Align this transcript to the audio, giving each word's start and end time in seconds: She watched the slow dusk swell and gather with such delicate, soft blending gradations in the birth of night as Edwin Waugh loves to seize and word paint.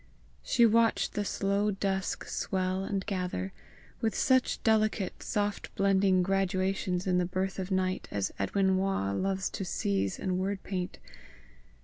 She 0.41 0.65
watched 0.65 1.13
the 1.13 1.23
slow 1.23 1.69
dusk 1.69 2.25
swell 2.25 2.83
and 2.83 3.05
gather 3.05 3.53
with 4.01 4.15
such 4.15 4.63
delicate, 4.63 5.21
soft 5.21 5.75
blending 5.75 6.23
gradations 6.23 7.05
in 7.05 7.19
the 7.19 7.25
birth 7.27 7.59
of 7.59 7.69
night 7.69 8.07
as 8.09 8.31
Edwin 8.39 8.77
Waugh 8.77 9.13
loves 9.13 9.47
to 9.51 9.63
seize 9.63 10.17
and 10.17 10.39
word 10.39 10.63
paint. 10.63 10.97